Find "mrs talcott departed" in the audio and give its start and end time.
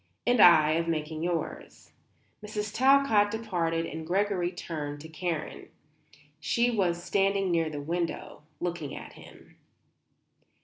2.43-3.85